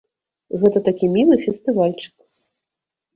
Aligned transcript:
Гэта 0.61 0.81
такі 0.87 1.09
мілы 1.15 1.37
фестывальчык. 1.43 2.15